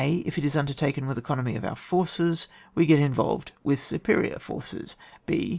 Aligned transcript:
If 0.03 0.39
it 0.39 0.43
is 0.43 0.55
undertaken 0.55 1.05
with 1.05 1.19
economy 1.19 1.55
of 1.55 1.63
our 1.63 1.75
forces, 1.75 2.47
we 2.73 2.87
get 2.87 2.97
involved 2.99 3.51
with 3.63 3.79
superior 3.79 4.39
forces. 4.39 4.97
{h.) 5.27 5.49